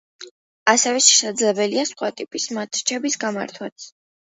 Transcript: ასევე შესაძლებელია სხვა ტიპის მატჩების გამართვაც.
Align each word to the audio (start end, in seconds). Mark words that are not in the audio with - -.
ასევე 0.73 1.03
შესაძლებელია 1.09 1.85
სხვა 1.93 2.13
ტიპის 2.19 2.51
მატჩების 2.61 3.23
გამართვაც. 3.29 3.93